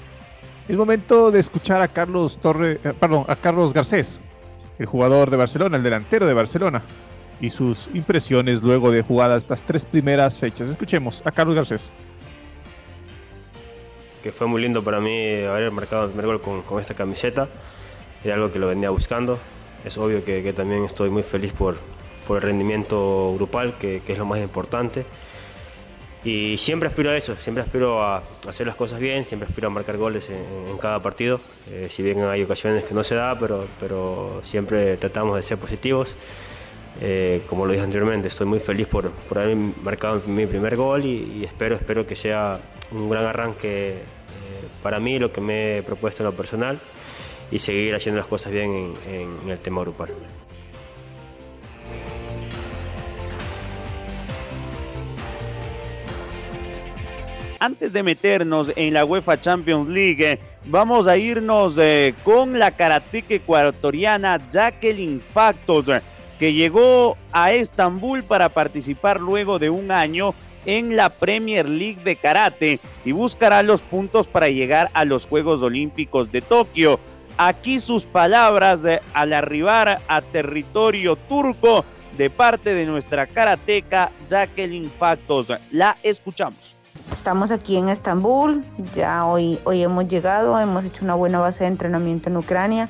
Es 0.65 0.77
momento 0.77 1.29
de 1.29 1.41
escuchar 1.41 1.81
a 1.81 1.89
Carlos 1.89 2.37
Torre, 2.37 2.79
eh, 2.81 2.93
perdón, 2.97 3.25
a 3.27 3.35
Carlos 3.35 3.73
Garcés, 3.73 4.21
el 4.79 4.85
jugador 4.85 5.29
de 5.29 5.35
Barcelona, 5.35 5.75
el 5.75 5.83
delantero 5.83 6.25
de 6.25 6.33
Barcelona, 6.33 6.83
y 7.41 7.49
sus 7.49 7.89
impresiones 7.93 8.63
luego 8.63 8.91
de 8.91 9.01
jugadas 9.01 9.43
estas 9.43 9.61
tres 9.61 9.83
primeras 9.83 10.39
fechas. 10.39 10.69
Escuchemos 10.69 11.21
a 11.25 11.31
Carlos 11.31 11.57
Garcés. 11.57 11.91
Que 14.23 14.31
fue 14.31 14.47
muy 14.47 14.61
lindo 14.61 14.81
para 14.81 15.01
mí 15.01 15.43
haber 15.43 15.69
marcado 15.71 16.05
el 16.05 16.11
primer 16.11 16.27
gol 16.27 16.63
con, 16.65 16.79
esta 16.79 16.93
camiseta. 16.93 17.49
Era 18.23 18.35
algo 18.35 18.53
que 18.53 18.59
lo 18.59 18.67
venía 18.67 18.89
buscando. 18.89 19.37
Es 19.83 19.97
obvio 19.97 20.23
que, 20.23 20.53
también 20.53 20.85
estoy 20.85 21.09
muy 21.09 21.23
feliz 21.23 21.51
por, 21.51 21.75
por 22.25 22.37
el 22.37 22.43
rendimiento 22.43 23.33
grupal, 23.35 23.73
que, 23.77 24.01
que 24.05 24.13
es 24.13 24.17
lo 24.17 24.25
más 24.25 24.39
importante. 24.39 25.05
Y 26.25 26.57
siempre 26.57 26.87
aspiro 26.87 27.09
a 27.09 27.17
eso, 27.17 27.35
siempre 27.35 27.63
aspiro 27.63 28.01
a 28.01 28.23
hacer 28.47 28.65
las 28.65 28.77
cosas 28.77 28.99
bien, 28.99 29.25
siempre 29.25 29.47
aspiro 29.47 29.67
a 29.67 29.71
marcar 29.71 29.97
goles 29.97 30.29
en, 30.29 30.77
cada 30.77 30.99
partido. 31.01 31.41
Eh, 31.69 31.87
si 31.89 32.01
bien 32.01 32.21
hay 32.21 32.43
ocasiones 32.43 32.85
que 32.85 32.93
no 32.93 33.03
se 33.03 33.15
da, 33.15 33.37
pero, 33.37 33.65
pero 33.79 34.41
siempre 34.43 34.95
tratamos 34.97 35.35
de 35.35 35.41
ser 35.41 35.57
positivos. 35.57 36.15
Eh, 37.01 37.41
como 37.49 37.65
lo 37.65 37.73
dije 37.73 37.83
anteriormente, 37.83 38.29
estoy 38.29 38.47
muy 38.47 38.59
feliz 38.59 38.87
por, 38.87 39.09
por 39.11 39.39
haber 39.39 39.55
marcado 39.55 40.21
mi 40.27 40.45
primer 40.45 40.77
gol 40.77 41.05
y, 41.05 41.43
espero, 41.43 41.75
espero 41.75 42.07
que 42.07 42.15
sea 42.15 42.59
un 42.91 43.09
gran 43.09 43.25
arranque 43.25 43.89
eh, 43.89 44.01
para 44.81 44.99
mí, 44.99 45.19
lo 45.19 45.33
que 45.33 45.41
me 45.41 45.79
he 45.79 45.83
propuesto 45.83 46.23
en 46.23 46.29
lo 46.29 46.33
personal 46.33 46.79
y 47.51 47.59
seguir 47.59 47.95
haciendo 47.95 48.19
las 48.19 48.27
cosas 48.27 48.53
bien 48.53 48.95
en, 49.09 49.39
en 49.43 49.49
el 49.49 49.59
tema 49.59 49.81
grupal. 49.81 50.09
Antes 57.63 57.93
de 57.93 58.03
meternos 58.03 58.73
en 58.75 58.93
la 58.93 59.05
UEFA 59.05 59.39
Champions 59.39 59.87
League, 59.87 60.37
vamos 60.65 61.07
a 61.07 61.15
irnos 61.15 61.75
eh, 61.77 62.13
con 62.25 62.59
la 62.59 62.71
karateca 62.71 63.35
ecuatoriana 63.35 64.41
Jacqueline 64.51 65.21
Factos, 65.21 65.85
que 66.37 66.53
llegó 66.53 67.17
a 67.31 67.53
Estambul 67.53 68.25
para 68.25 68.49
participar 68.49 69.21
luego 69.21 69.59
de 69.59 69.69
un 69.69 69.91
año 69.91 70.35
en 70.65 70.97
la 70.97 71.07
Premier 71.07 71.69
League 71.69 72.03
de 72.03 72.17
Karate 72.17 72.81
y 73.05 73.13
buscará 73.13 73.63
los 73.63 73.81
puntos 73.81 74.27
para 74.27 74.49
llegar 74.49 74.89
a 74.93 75.05
los 75.05 75.25
Juegos 75.25 75.61
Olímpicos 75.61 76.33
de 76.33 76.41
Tokio. 76.41 76.99
Aquí 77.37 77.79
sus 77.79 78.03
palabras 78.03 78.83
eh, 78.83 79.01
al 79.13 79.31
arribar 79.31 80.01
a 80.09 80.21
territorio 80.21 81.15
turco 81.15 81.85
de 82.17 82.29
parte 82.29 82.73
de 82.73 82.85
nuestra 82.85 83.25
karateca 83.25 84.11
Jacqueline 84.29 84.91
Factos. 84.91 85.47
La 85.71 85.95
escuchamos. 86.03 86.72
Estamos 87.11 87.51
aquí 87.51 87.77
en 87.77 87.89
Estambul, 87.89 88.63
ya 88.95 89.25
hoy, 89.25 89.59
hoy 89.65 89.83
hemos 89.83 90.07
llegado, 90.07 90.59
hemos 90.59 90.85
hecho 90.85 91.03
una 91.03 91.15
buena 91.15 91.39
base 91.39 91.63
de 91.63 91.69
entrenamiento 91.69 92.29
en 92.29 92.37
Ucrania, 92.37 92.89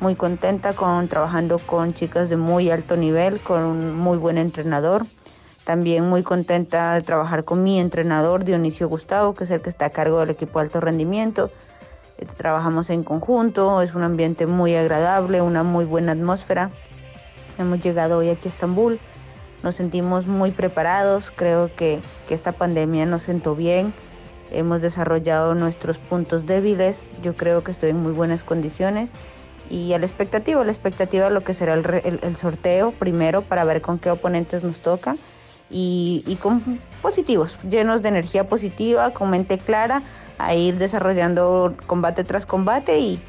muy 0.00 0.16
contenta 0.16 0.74
con 0.74 1.08
trabajando 1.08 1.58
con 1.58 1.94
chicas 1.94 2.28
de 2.28 2.36
muy 2.36 2.70
alto 2.70 2.96
nivel, 2.96 3.40
con 3.40 3.62
un 3.62 3.96
muy 3.96 4.18
buen 4.18 4.38
entrenador. 4.38 5.06
También 5.64 6.06
muy 6.06 6.22
contenta 6.22 6.94
de 6.94 7.00
trabajar 7.00 7.44
con 7.44 7.62
mi 7.62 7.80
entrenador 7.80 8.44
Dionisio 8.44 8.86
Gustavo, 8.86 9.34
que 9.34 9.44
es 9.44 9.50
el 9.50 9.62
que 9.62 9.70
está 9.70 9.86
a 9.86 9.90
cargo 9.90 10.20
del 10.20 10.30
equipo 10.30 10.58
de 10.58 10.66
alto 10.66 10.80
rendimiento. 10.80 11.50
Eh, 12.18 12.26
trabajamos 12.36 12.90
en 12.90 13.02
conjunto, 13.02 13.80
es 13.80 13.94
un 13.94 14.02
ambiente 14.02 14.46
muy 14.46 14.74
agradable, 14.74 15.40
una 15.40 15.62
muy 15.62 15.86
buena 15.86 16.12
atmósfera. 16.12 16.70
Hemos 17.56 17.80
llegado 17.80 18.18
hoy 18.18 18.28
aquí 18.28 18.48
a 18.48 18.50
Estambul 18.50 19.00
nos 19.64 19.76
sentimos 19.76 20.26
muy 20.26 20.50
preparados, 20.52 21.32
creo 21.34 21.74
que, 21.74 22.00
esta 22.28 22.52
pandemia 22.52 23.06
nos 23.06 23.22
sentó 23.22 23.54
bien, 23.54 23.94
hemos 24.50 24.82
desarrollado 24.82 25.54
nuestros 25.54 25.98
puntos 25.98 26.46
débiles, 26.46 27.10
yo 27.22 27.34
creo 27.34 27.62
que 27.62 27.70
estoy 27.70 27.90
en 27.90 28.02
muy 28.02 28.12
buenas 28.12 28.42
condiciones 28.42 29.12
y 29.70 29.92
a 29.92 29.98
la 30.00 30.06
expectativa, 30.06 30.60
a 30.60 30.64
la 30.64 30.72
expectativa 30.72 31.26
de 31.26 31.30
lo 31.30 31.44
que 31.44 31.54
será 31.54 31.74
el, 31.74 32.36
sorteo 32.36 32.90
primero 32.90 33.42
para 33.42 33.64
ver 33.64 33.80
con 33.80 33.98
qué 33.98 34.10
oponentes 34.10 34.64
nos 34.64 34.80
toca 34.80 35.16
y, 35.70 36.38
con 36.42 36.80
positivos, 37.00 37.56
llenos 37.70 38.02
de 38.02 38.08
energía 38.08 38.48
positiva, 38.48 39.12
con 39.12 39.30
mente 39.30 39.58
clara, 39.58 40.02
a 40.38 40.54
ir 40.54 40.76
desarrollando 40.76 41.74
combate 41.86 42.24
tras 42.24 42.46
combate 42.46 42.98
y 42.98 43.20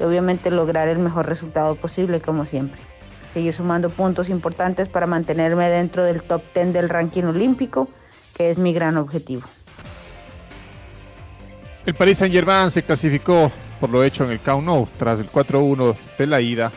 obviamente 0.00 0.50
lograr 0.50 0.88
el 0.88 0.98
mejor 0.98 1.26
resultado 1.26 1.74
posible 1.74 2.20
como 2.20 2.46
siempre 2.46 2.93
seguir 3.34 3.52
sumando 3.52 3.90
puntos 3.90 4.30
importantes 4.30 4.88
para 4.88 5.06
mantenerme 5.06 5.68
dentro 5.68 6.04
del 6.04 6.22
top 6.22 6.42
10 6.54 6.72
del 6.72 6.88
ranking 6.88 7.24
olímpico, 7.24 7.88
que 8.36 8.50
es 8.50 8.58
mi 8.58 8.72
gran 8.72 8.96
objetivo. 8.96 9.42
El 11.84 11.94
Paris 11.94 12.18
Saint-Germain 12.18 12.70
se 12.70 12.82
clasificó 12.82 13.50
por 13.80 13.90
lo 13.90 14.02
hecho 14.02 14.24
en 14.24 14.30
el 14.30 14.40
Camp 14.40 14.64
Nou 14.64 14.88
tras 14.96 15.20
el 15.20 15.28
4-1 15.28 15.94
de 16.16 16.26
la 16.26 16.40
ida. 16.40 16.72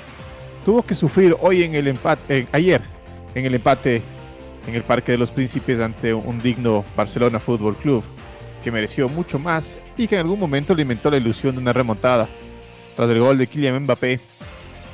Tuvo 0.65 0.81
que 0.81 0.95
sufrir 0.95 1.37
hoy 1.39 1.63
en 1.63 1.75
el 1.75 1.87
empate, 1.87 2.47
ayer 2.51 2.81
en 3.35 3.45
el 3.45 3.55
empate 3.55 4.01
en 4.67 4.75
el 4.75 4.83
Parque 4.83 5.13
de 5.13 5.17
los 5.17 5.31
Príncipes 5.31 5.79
ante 5.79 6.13
un 6.13 6.41
digno 6.41 6.83
Barcelona 6.95 7.39
Fútbol 7.39 7.77
Club 7.77 8.03
que 8.63 8.71
mereció 8.71 9.07
mucho 9.07 9.39
más 9.39 9.79
y 9.95 10.07
que 10.07 10.15
en 10.15 10.21
algún 10.21 10.39
momento 10.39 10.73
alimentó 10.73 11.09
la 11.09 11.17
ilusión 11.17 11.55
de 11.55 11.61
una 11.61 11.71
remontada. 11.71 12.27
Tras 12.97 13.09
el 13.09 13.19
gol 13.19 13.37
de 13.37 13.47
Kylian 13.47 13.83
Mbappé, 13.83 14.19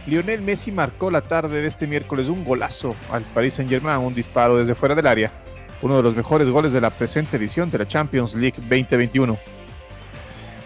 Lionel 0.06 0.42
Messi 0.42 0.72
marcó 0.72 1.10
la 1.10 1.22
tarde 1.22 1.62
de 1.62 1.68
este 1.68 1.88
miércoles 1.88 2.28
un 2.28 2.44
golazo 2.44 2.96
al 3.10 3.24
Paris 3.24 3.56
Saint-Germain, 3.56 4.00
un 4.00 4.14
disparo 4.14 4.58
desde 4.58 4.76
fuera 4.76 4.96
del 4.96 5.08
área, 5.08 5.32
uno 5.82 5.96
de 5.96 6.04
los 6.04 6.16
mejores 6.16 6.50
goles 6.50 6.74
de 6.74 6.82
la 6.82 6.90
presente 6.90 7.38
edición 7.38 7.70
de 7.70 7.78
la 7.78 7.88
Champions 7.88 8.36
League 8.36 8.58
2021. 8.58 9.38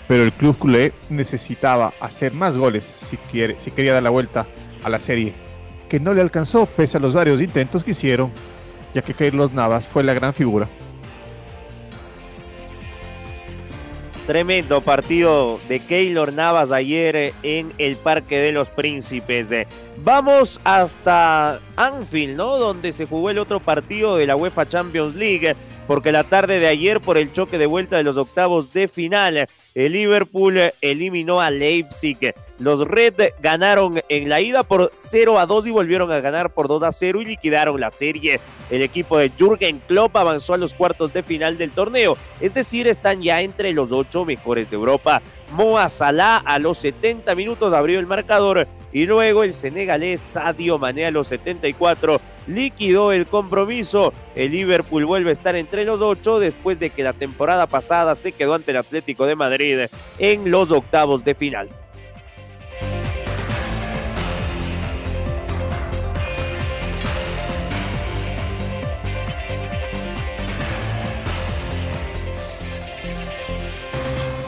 Pero 0.07 0.23
el 0.23 0.31
club 0.31 0.57
culé 0.57 0.93
necesitaba 1.09 1.93
hacer 1.99 2.33
más 2.33 2.57
goles 2.57 2.95
si, 2.99 3.17
quiere, 3.17 3.59
si 3.59 3.69
quería 3.69 3.93
dar 3.93 4.03
la 4.03 4.09
vuelta 4.09 4.47
a 4.83 4.89
la 4.89 4.99
serie, 4.99 5.33
que 5.87 5.99
no 5.99 6.13
le 6.13 6.21
alcanzó 6.21 6.65
pese 6.65 6.97
a 6.97 6.99
los 6.99 7.13
varios 7.13 7.39
intentos 7.39 7.83
que 7.83 7.91
hicieron, 7.91 8.31
ya 8.95 9.03
que 9.03 9.13
Carlos 9.13 9.53
Navas 9.53 9.85
fue 9.85 10.03
la 10.03 10.13
gran 10.13 10.33
figura. 10.33 10.67
Tremendo 14.27 14.81
partido 14.81 15.57
de 15.69 15.79
Keylor 15.79 16.33
Navas 16.33 16.73
ayer 16.73 17.33
en 17.43 17.71
el 17.77 17.95
Parque 17.95 18.39
de 18.39 18.51
los 18.51 18.67
Príncipes. 18.67 19.47
Vamos 20.03 20.59
hasta 20.65 21.61
Anfield, 21.77 22.35
¿no? 22.35 22.57
Donde 22.57 22.91
se 22.91 23.05
jugó 23.05 23.29
el 23.29 23.37
otro 23.37 23.61
partido 23.61 24.17
de 24.17 24.27
la 24.27 24.35
UEFA 24.35 24.67
Champions 24.67 25.15
League, 25.15 25.55
porque 25.87 26.11
la 26.11 26.25
tarde 26.25 26.59
de 26.59 26.67
ayer, 26.67 26.99
por 26.99 27.17
el 27.17 27.31
choque 27.31 27.57
de 27.57 27.67
vuelta 27.67 27.95
de 27.95 28.03
los 28.03 28.17
octavos 28.17 28.73
de 28.73 28.89
final, 28.89 29.47
el 29.73 29.93
Liverpool 29.93 30.59
eliminó 30.81 31.39
a 31.39 31.49
Leipzig. 31.49 32.35
Los 32.59 32.87
Red 32.87 33.33
ganaron 33.39 34.01
en 34.09 34.29
la 34.29 34.41
ida 34.41 34.63
por 34.63 34.91
0 34.97 35.37
a 35.37 35.45
2 35.45 35.67
y 35.67 35.71
volvieron 35.71 36.11
a 36.11 36.19
ganar 36.21 36.49
por 36.49 36.67
2 36.67 36.83
a 36.83 36.91
0 36.91 37.21
y 37.21 37.25
liquidaron 37.25 37.79
la 37.79 37.91
serie. 37.91 38.39
El 38.71 38.81
equipo 38.81 39.17
de 39.19 39.29
Jürgen 39.29 39.79
Klopp 39.87 40.17
avanzó 40.17 40.55
a 40.55 40.57
los 40.57 40.73
cuartos 40.73 41.13
de 41.13 41.21
final 41.21 41.57
del 41.57 41.71
torneo, 41.71 42.17
es 42.41 42.53
decir, 42.53 42.87
están 42.87 43.21
ya 43.21 43.41
entre 43.41 43.73
los 43.73 43.91
ocho 43.91 44.25
mejores 44.25 44.69
de 44.69 44.75
Europa. 44.75 45.21
Moa 45.51 45.87
Salah 45.87 46.37
a 46.37 46.59
los 46.59 46.79
70 46.79 47.33
minutos 47.35 47.73
abrió 47.73 47.99
el 47.99 48.07
marcador 48.07 48.67
y 48.91 49.05
luego 49.05 49.43
el 49.43 49.53
senegalés 49.53 50.19
Sadio 50.19 50.79
Mané 50.79 51.05
a 51.05 51.11
los 51.11 51.27
74 51.27 52.19
liquidó 52.47 53.11
el 53.11 53.27
compromiso. 53.27 54.13
El 54.35 54.51
Liverpool 54.51 55.05
vuelve 55.05 55.29
a 55.29 55.33
estar 55.33 55.55
entre 55.55 55.85
los 55.85 56.01
ocho 56.01 56.39
después 56.39 56.79
de 56.79 56.89
que 56.89 57.03
la 57.03 57.13
temporada 57.13 57.67
pasada 57.67 58.15
se 58.15 58.31
quedó 58.31 58.55
ante 58.55 58.71
el 58.71 58.77
Atlético 58.77 59.25
de 59.25 59.35
Madrid 59.35 59.85
en 60.17 60.49
los 60.49 60.71
octavos 60.71 61.23
de 61.23 61.35
final. 61.35 61.69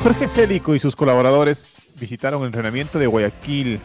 Jorge 0.01 0.29
Célico 0.29 0.74
y 0.74 0.79
sus 0.79 0.96
colaboradores 0.96 1.63
visitaron 2.00 2.41
el 2.41 2.48
entrenamiento 2.48 2.98
de 3.00 3.08
Guayaquil 3.08 3.82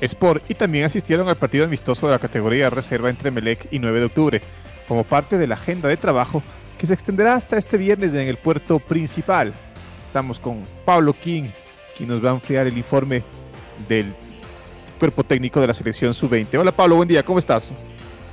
Sport 0.00 0.48
y 0.48 0.54
también 0.54 0.84
asistieron 0.84 1.28
al 1.28 1.34
partido 1.34 1.64
amistoso 1.64 2.06
de 2.06 2.12
la 2.12 2.20
categoría 2.20 2.70
reserva 2.70 3.10
entre 3.10 3.32
Melec 3.32 3.66
y 3.72 3.80
9 3.80 3.98
de 3.98 4.06
octubre, 4.06 4.42
como 4.86 5.02
parte 5.02 5.38
de 5.38 5.48
la 5.48 5.56
agenda 5.56 5.88
de 5.88 5.96
trabajo 5.96 6.40
que 6.78 6.86
se 6.86 6.94
extenderá 6.94 7.34
hasta 7.34 7.56
este 7.56 7.78
viernes 7.78 8.12
en 8.12 8.28
el 8.28 8.36
puerto 8.36 8.78
principal. 8.78 9.52
Estamos 10.06 10.38
con 10.38 10.62
Pablo 10.84 11.12
King, 11.12 11.48
quien 11.96 12.10
nos 12.10 12.24
va 12.24 12.30
a 12.30 12.34
enfriar 12.34 12.68
el 12.68 12.76
informe 12.78 13.24
del 13.88 14.14
cuerpo 15.00 15.24
técnico 15.24 15.60
de 15.60 15.66
la 15.66 15.74
selección 15.74 16.14
sub-20. 16.14 16.58
Hola 16.60 16.70
Pablo, 16.70 16.94
buen 16.94 17.08
día, 17.08 17.24
¿cómo 17.24 17.40
estás? 17.40 17.72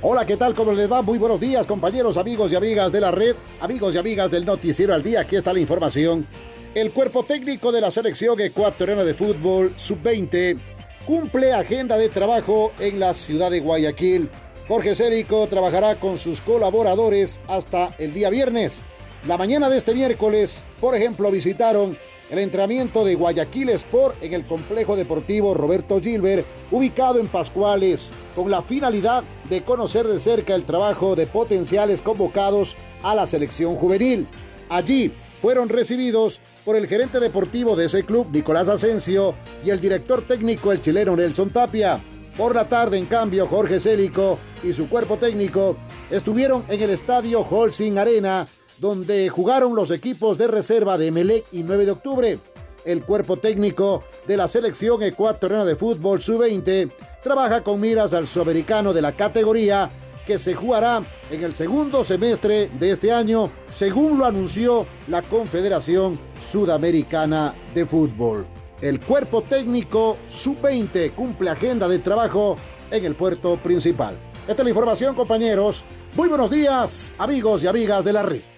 Hola, 0.02 0.24
¿qué 0.24 0.36
tal? 0.36 0.54
¿Cómo 0.54 0.72
les 0.72 0.90
va? 0.90 1.02
Muy 1.02 1.18
buenos 1.18 1.40
días, 1.40 1.66
compañeros, 1.66 2.16
amigos 2.16 2.52
y 2.52 2.56
amigas 2.56 2.92
de 2.92 3.00
la 3.00 3.10
red, 3.10 3.34
amigos 3.60 3.94
y 3.94 3.98
amigas 3.98 4.30
del 4.30 4.44
Noticiero 4.44 4.94
al 4.94 5.02
Día. 5.02 5.22
Aquí 5.22 5.34
está 5.34 5.52
la 5.52 5.60
información. 5.60 6.26
El 6.74 6.90
cuerpo 6.90 7.22
técnico 7.22 7.70
de 7.70 7.80
la 7.80 7.92
selección 7.92 8.40
ecuatoriana 8.40 9.04
de 9.04 9.14
fútbol 9.14 9.72
sub-20 9.76 10.58
cumple 11.06 11.52
agenda 11.52 11.96
de 11.96 12.08
trabajo 12.08 12.72
en 12.80 12.98
la 12.98 13.14
ciudad 13.14 13.52
de 13.52 13.60
Guayaquil. 13.60 14.28
Jorge 14.66 14.96
Cérico 14.96 15.46
trabajará 15.46 16.00
con 16.00 16.18
sus 16.18 16.40
colaboradores 16.40 17.40
hasta 17.46 17.94
el 17.98 18.12
día 18.12 18.28
viernes. 18.28 18.82
La 19.24 19.36
mañana 19.36 19.70
de 19.70 19.76
este 19.76 19.94
miércoles, 19.94 20.64
por 20.80 20.96
ejemplo, 20.96 21.30
visitaron 21.30 21.96
el 22.28 22.40
entrenamiento 22.40 23.04
de 23.04 23.14
Guayaquil 23.14 23.68
Sport 23.68 24.20
en 24.24 24.34
el 24.34 24.44
complejo 24.44 24.96
deportivo 24.96 25.54
Roberto 25.54 26.00
Gilbert, 26.00 26.44
ubicado 26.72 27.20
en 27.20 27.28
Pascuales, 27.28 28.12
con 28.34 28.50
la 28.50 28.62
finalidad 28.62 29.22
de 29.48 29.62
conocer 29.62 30.08
de 30.08 30.18
cerca 30.18 30.56
el 30.56 30.64
trabajo 30.64 31.14
de 31.14 31.28
potenciales 31.28 32.02
convocados 32.02 32.76
a 33.04 33.14
la 33.14 33.28
selección 33.28 33.76
juvenil. 33.76 34.26
Allí 34.68 35.12
fueron 35.44 35.68
recibidos 35.68 36.40
por 36.64 36.74
el 36.74 36.86
gerente 36.86 37.20
deportivo 37.20 37.76
de 37.76 37.84
ese 37.84 38.02
club, 38.06 38.28
Nicolás 38.32 38.70
Asensio, 38.70 39.34
y 39.62 39.68
el 39.68 39.78
director 39.78 40.26
técnico, 40.26 40.72
el 40.72 40.80
chileno 40.80 41.14
Nelson 41.14 41.50
Tapia. 41.50 42.02
Por 42.34 42.54
la 42.54 42.66
tarde, 42.66 42.96
en 42.96 43.04
cambio, 43.04 43.46
Jorge 43.46 43.78
Célico 43.78 44.38
y 44.62 44.72
su 44.72 44.88
cuerpo 44.88 45.18
técnico 45.18 45.76
estuvieron 46.10 46.64
en 46.70 46.80
el 46.80 46.88
estadio 46.88 47.42
Holcim 47.42 47.98
Arena, 47.98 48.46
donde 48.78 49.28
jugaron 49.28 49.76
los 49.76 49.90
equipos 49.90 50.38
de 50.38 50.46
reserva 50.46 50.96
de 50.96 51.10
Melec 51.10 51.44
y 51.52 51.62
9 51.62 51.84
de 51.84 51.90
octubre. 51.90 52.38
El 52.86 53.02
cuerpo 53.02 53.36
técnico 53.36 54.02
de 54.26 54.38
la 54.38 54.48
selección 54.48 55.02
ecuatoriana 55.02 55.66
de 55.66 55.76
fútbol 55.76 56.22
sub-20 56.22 56.90
trabaja 57.22 57.62
con 57.62 57.82
miras 57.82 58.14
al 58.14 58.26
sudamericano 58.26 58.94
de 58.94 59.02
la 59.02 59.14
categoría 59.14 59.90
que 60.26 60.38
se 60.38 60.54
jugará 60.54 61.02
en 61.30 61.44
el 61.44 61.54
segundo 61.54 62.02
semestre 62.04 62.70
de 62.78 62.90
este 62.90 63.12
año, 63.12 63.50
según 63.70 64.18
lo 64.18 64.24
anunció 64.24 64.86
la 65.08 65.22
Confederación 65.22 66.18
Sudamericana 66.40 67.54
de 67.74 67.86
Fútbol. 67.86 68.46
El 68.80 69.00
cuerpo 69.00 69.42
técnico 69.42 70.18
sub-20 70.26 71.12
cumple 71.12 71.50
agenda 71.50 71.88
de 71.88 71.98
trabajo 71.98 72.56
en 72.90 73.04
el 73.04 73.14
puerto 73.14 73.56
principal. 73.56 74.16
Esta 74.46 74.62
es 74.62 74.64
la 74.64 74.70
información, 74.70 75.14
compañeros. 75.14 75.84
Muy 76.14 76.28
buenos 76.28 76.50
días, 76.50 77.12
amigos 77.18 77.62
y 77.62 77.66
amigas 77.66 78.04
de 78.04 78.12
la 78.12 78.22
red. 78.22 78.53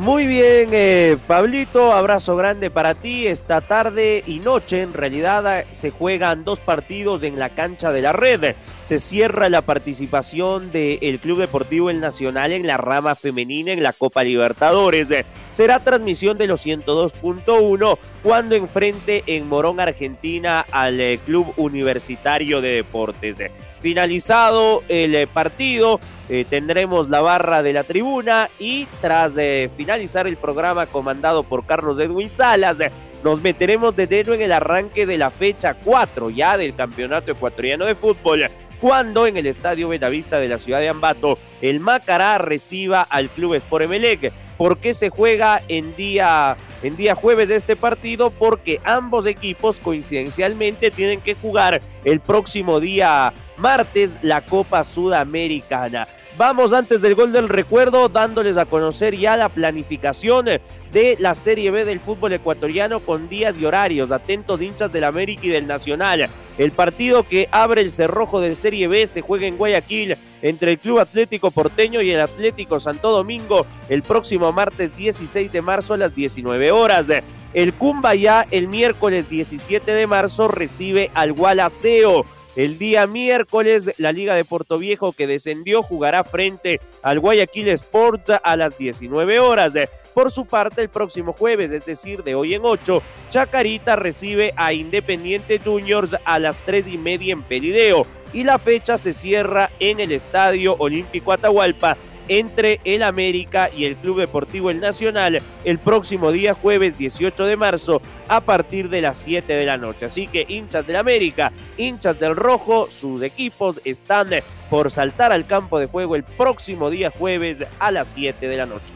Muy 0.00 0.26
bien, 0.26 0.70
eh, 0.72 1.18
Pablito, 1.26 1.92
abrazo 1.92 2.34
grande 2.34 2.70
para 2.70 2.94
ti. 2.94 3.26
Esta 3.26 3.60
tarde 3.60 4.24
y 4.26 4.38
noche, 4.38 4.80
en 4.80 4.94
realidad, 4.94 5.66
se 5.72 5.90
juegan 5.90 6.42
dos 6.42 6.58
partidos 6.58 7.22
en 7.22 7.38
la 7.38 7.50
cancha 7.50 7.92
de 7.92 8.00
la 8.00 8.12
red. 8.12 8.54
Se 8.82 8.98
cierra 8.98 9.50
la 9.50 9.60
participación 9.60 10.72
del 10.72 11.18
Club 11.18 11.40
Deportivo 11.40 11.90
El 11.90 12.00
Nacional 12.00 12.52
en 12.52 12.66
la 12.66 12.78
rama 12.78 13.14
femenina 13.14 13.72
en 13.72 13.82
la 13.82 13.92
Copa 13.92 14.24
Libertadores. 14.24 15.06
Será 15.52 15.80
transmisión 15.80 16.38
de 16.38 16.46
los 16.46 16.64
102.1 16.64 17.98
cuando 18.22 18.54
enfrente 18.54 19.22
en 19.26 19.48
Morón, 19.48 19.80
Argentina, 19.80 20.64
al 20.70 20.98
eh, 20.98 21.20
Club 21.26 21.52
Universitario 21.58 22.62
de 22.62 22.76
Deportes. 22.76 23.36
Finalizado 23.80 24.82
el 24.88 25.14
eh, 25.14 25.26
partido, 25.26 26.00
eh, 26.28 26.44
tendremos 26.48 27.08
la 27.08 27.20
barra 27.20 27.62
de 27.62 27.72
la 27.72 27.84
tribuna 27.84 28.48
y 28.58 28.86
tras 29.00 29.34
finalizar 29.76 30.26
el 30.26 30.36
programa 30.36 30.86
comandado 30.86 31.42
por 31.42 31.66
Carlos 31.66 31.98
Edwin 31.98 32.30
Salas, 32.34 32.76
nos 33.24 33.40
meteremos 33.40 33.94
de 33.96 34.06
dedo 34.06 34.34
en 34.34 34.42
el 34.42 34.52
arranque 34.52 35.06
de 35.06 35.18
la 35.18 35.30
fecha 35.30 35.74
4 35.74 36.30
ya 36.30 36.56
del 36.56 36.74
Campeonato 36.74 37.32
Ecuatoriano 37.32 37.84
de 37.84 37.94
Fútbol 37.94 38.46
cuando 38.80 39.26
en 39.26 39.36
el 39.36 39.46
Estadio 39.46 39.88
Benavista 39.88 40.38
de 40.38 40.48
la 40.48 40.58
ciudad 40.58 40.80
de 40.80 40.88
Ambato 40.88 41.38
el 41.60 41.80
Macará 41.80 42.38
reciba 42.38 43.02
al 43.02 43.28
Club 43.28 43.54
Sport 43.54 43.84
Emelec. 43.84 44.32
¿Por 44.56 44.78
qué 44.78 44.94
se 44.94 45.10
juega 45.10 45.62
en 45.68 45.94
día, 45.96 46.56
en 46.82 46.96
día 46.96 47.14
jueves 47.14 47.48
de 47.48 47.56
este 47.56 47.76
partido? 47.76 48.30
Porque 48.30 48.80
ambos 48.84 49.26
equipos 49.26 49.80
coincidencialmente 49.80 50.90
tienen 50.90 51.20
que 51.20 51.34
jugar 51.34 51.80
el 52.04 52.20
próximo 52.20 52.80
día 52.80 53.32
martes 53.60 54.16
la 54.22 54.40
Copa 54.40 54.82
Sudamericana. 54.84 56.06
Vamos 56.36 56.72
antes 56.72 57.02
del 57.02 57.14
gol 57.14 57.32
del 57.32 57.48
recuerdo 57.48 58.08
dándoles 58.08 58.56
a 58.56 58.64
conocer 58.64 59.14
ya 59.14 59.36
la 59.36 59.50
planificación 59.50 60.46
de 60.46 61.16
la 61.18 61.34
Serie 61.34 61.70
B 61.70 61.84
del 61.84 62.00
fútbol 62.00 62.32
ecuatoriano 62.32 63.00
con 63.00 63.28
días 63.28 63.58
y 63.58 63.66
horarios. 63.66 64.10
Atentos 64.10 64.62
hinchas 64.62 64.90
del 64.90 65.04
América 65.04 65.42
y 65.44 65.48
del 65.50 65.66
Nacional. 65.66 66.30
El 66.56 66.72
partido 66.72 67.28
que 67.28 67.48
abre 67.50 67.82
el 67.82 67.92
cerrojo 67.92 68.40
de 68.40 68.54
Serie 68.54 68.88
B 68.88 69.06
se 69.06 69.20
juega 69.20 69.46
en 69.46 69.58
Guayaquil 69.58 70.16
entre 70.40 70.72
el 70.72 70.78
Club 70.78 71.00
Atlético 71.00 71.50
Porteño 71.50 72.00
y 72.00 72.10
el 72.10 72.20
Atlético 72.20 72.80
Santo 72.80 73.10
Domingo 73.10 73.66
el 73.88 74.02
próximo 74.02 74.50
martes 74.52 74.96
16 74.96 75.52
de 75.52 75.62
marzo 75.62 75.94
a 75.94 75.98
las 75.98 76.14
19 76.14 76.72
horas. 76.72 77.08
El 77.52 77.74
Cumba 77.74 78.14
ya 78.14 78.46
el 78.50 78.68
miércoles 78.68 79.28
17 79.28 79.92
de 79.92 80.06
marzo 80.06 80.48
recibe 80.48 81.10
al 81.14 81.32
Gualaceo. 81.32 82.24
El 82.60 82.76
día 82.76 83.06
miércoles, 83.06 83.94
la 83.96 84.12
Liga 84.12 84.34
de 84.34 84.44
Puerto 84.44 84.76
Viejo 84.76 85.14
que 85.14 85.26
descendió 85.26 85.82
jugará 85.82 86.24
frente 86.24 86.78
al 87.02 87.18
Guayaquil 87.18 87.68
Sport 87.68 88.32
a 88.42 88.54
las 88.54 88.76
19 88.76 89.40
horas. 89.40 89.72
Por 90.12 90.30
su 90.30 90.44
parte, 90.44 90.82
el 90.82 90.90
próximo 90.90 91.32
jueves, 91.32 91.70
es 91.70 91.86
decir, 91.86 92.22
de 92.22 92.34
hoy 92.34 92.52
en 92.52 92.60
8, 92.66 93.02
Chacarita 93.30 93.96
recibe 93.96 94.52
a 94.56 94.74
Independiente 94.74 95.58
Juniors 95.58 96.14
a 96.22 96.38
las 96.38 96.54
3 96.66 96.88
y 96.88 96.98
media 96.98 97.32
en 97.32 97.44
Perideo. 97.44 98.06
Y 98.34 98.44
la 98.44 98.58
fecha 98.58 98.98
se 98.98 99.14
cierra 99.14 99.70
en 99.80 99.98
el 99.98 100.12
Estadio 100.12 100.76
Olímpico 100.80 101.32
Atahualpa 101.32 101.96
entre 102.30 102.80
el 102.84 103.02
América 103.02 103.70
y 103.76 103.84
el 103.84 103.96
Club 103.96 104.20
Deportivo 104.20 104.70
El 104.70 104.78
Nacional 104.78 105.42
el 105.64 105.78
próximo 105.80 106.30
día 106.30 106.54
jueves 106.54 106.96
18 106.96 107.44
de 107.44 107.56
marzo 107.56 108.00
a 108.28 108.40
partir 108.40 108.88
de 108.88 109.02
las 109.02 109.18
7 109.18 109.52
de 109.52 109.66
la 109.66 109.76
noche. 109.76 110.06
Así 110.06 110.28
que 110.28 110.46
hinchas 110.48 110.86
del 110.86 110.96
América, 110.96 111.52
hinchas 111.76 112.18
del 112.20 112.36
Rojo, 112.36 112.88
sus 112.88 113.20
equipos 113.22 113.80
están 113.84 114.30
por 114.70 114.92
saltar 114.92 115.32
al 115.32 115.44
campo 115.44 115.80
de 115.80 115.86
juego 115.86 116.14
el 116.14 116.22
próximo 116.22 116.88
día 116.88 117.10
jueves 117.10 117.58
a 117.80 117.90
las 117.90 118.06
7 118.14 118.46
de 118.46 118.56
la 118.56 118.66
noche. 118.66 118.92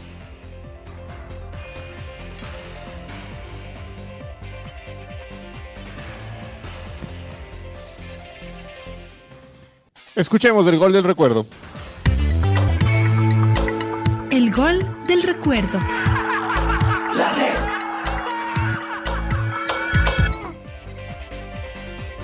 Escuchemos 10.15 10.65
el 10.69 10.79
gol 10.79 10.93
del 10.93 11.03
recuerdo. 11.03 11.45
El 14.35 14.51
gol 14.51 14.85
del 15.07 15.23
recuerdo. 15.23 15.79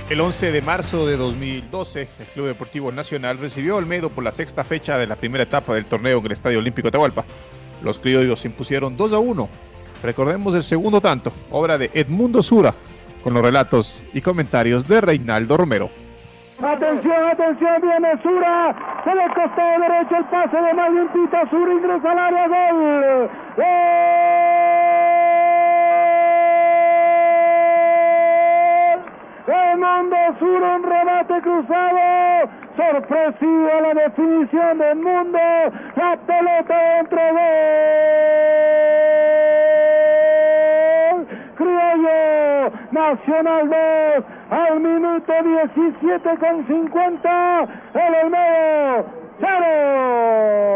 El 0.09 0.21
11 0.21 0.51
de 0.51 0.61
marzo 0.61 1.07
de 1.07 1.17
2012, 1.17 2.09
el 2.19 2.27
Club 2.35 2.47
Deportivo 2.47 2.91
Nacional 2.91 3.39
recibió 3.39 3.77
Olmedo 3.77 4.11
por 4.11 4.25
la 4.25 4.33
sexta 4.33 4.65
fecha 4.65 4.99
de 4.99 5.07
la 5.07 5.15
primera 5.15 5.45
etapa 5.45 5.73
del 5.73 5.85
torneo 5.85 6.19
en 6.19 6.27
el 6.27 6.33
Estadio 6.33 6.59
Olímpico 6.59 6.87
de 6.87 6.89
Atahualpa. 6.89 7.25
Los 7.81 8.01
criollos 8.01 8.41
se 8.41 8.49
impusieron 8.49 8.97
2 8.97 9.13
a 9.13 9.19
1. 9.21 9.49
Recordemos 10.03 10.57
el 10.57 10.65
segundo 10.65 11.01
tanto, 11.01 11.33
obra 11.53 11.79
de 11.79 11.93
Edmundo 11.95 12.43
Sura, 12.43 12.75
con 13.23 13.35
los 13.35 13.43
relatos 13.45 14.05
y 14.13 14.21
comentarios 14.21 14.89
de 14.89 15.01
Reinaldo 15.01 15.57
Romero. 15.57 15.91
Atención, 16.63 17.31
atención, 17.31 17.81
viene 17.81 18.19
Sura. 18.23 18.75
Se 19.03 19.15
le 19.15 19.27
costado 19.29 19.81
derecho 19.81 20.17
el 20.17 20.25
pase 20.27 20.61
de 20.61 20.75
Marvin 20.75 21.09
Pita. 21.09 21.49
Sura 21.49 21.73
ingresa 21.73 22.11
al 22.11 22.19
área. 22.19 22.49
Gol. 22.49 23.31
¡Gol! 23.57 23.67
Mundo 29.79 30.17
Sur 30.39 30.63
en 30.63 30.83
remate 30.83 31.41
cruzado. 31.41 32.51
Sorpresiva 32.77 33.81
la 33.81 33.95
definición 33.95 34.79
del 34.79 34.97
mundo. 34.97 35.39
La 35.97 36.17
pelota 36.27 36.77
dentro 36.97 37.21
de 37.21 37.41
Criollo. 41.57 42.71
Nacional 42.93 43.71
2 43.71 44.40
al 44.51 44.81
minuto 44.81 45.33
17 45.33 46.39
con 46.39 46.67
50. 46.67 47.63
El 47.95 48.15
Olmedo. 48.25 49.07
¡Cero! 49.39 50.75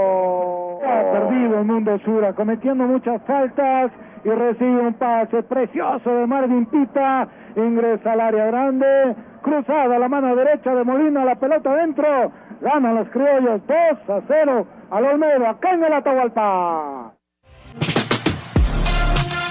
Ha 0.84 1.12
perdido 1.12 1.58
el 1.58 1.64
mundo 1.66 1.98
Sura, 2.04 2.32
cometiendo 2.32 2.84
muchas 2.84 3.20
faltas 3.26 3.90
y 4.24 4.30
recibe 4.30 4.80
un 4.80 4.94
pase 4.94 5.42
precioso 5.42 6.08
de 6.10 6.26
Marvin 6.26 6.64
Pita. 6.66 7.28
Ingresa 7.56 8.12
al 8.12 8.20
área 8.20 8.46
grande, 8.46 9.16
cruzada 9.42 9.98
la 9.98 10.08
mano 10.08 10.34
derecha 10.34 10.74
de 10.74 10.84
Molina, 10.84 11.24
la 11.24 11.34
pelota 11.34 11.72
adentro. 11.72 12.32
Ganan 12.60 12.94
los 12.94 13.08
criollos 13.10 13.60
2 13.66 13.76
a 14.08 14.20
0 14.26 14.66
al 14.90 15.04
Olmedo, 15.04 15.46
acá 15.46 15.72
en 15.72 15.84
el 15.84 15.92
Atahualpa. 15.92 17.12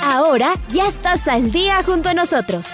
Ahora 0.05 0.47
ya 0.69 0.88
estás 0.88 1.27
al 1.27 1.51
día 1.51 1.75
junto 1.86 2.09
a 2.09 2.13
nosotros. 2.13 2.73